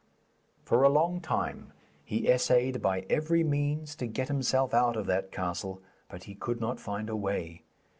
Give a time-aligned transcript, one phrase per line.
[0.63, 5.31] For a long time he essayed by every means to get himself out of that
[5.31, 7.61] castle, but he could not find a way.